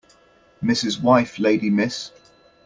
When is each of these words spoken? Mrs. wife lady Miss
Mrs. 0.63 0.99
wife 0.99 1.37
lady 1.37 1.69
Miss 1.69 2.11